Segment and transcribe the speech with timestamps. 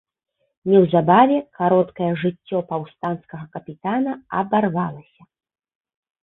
[0.69, 5.21] Неўзабаве кароткае жыццё паўстанцкага капітана абарвалася.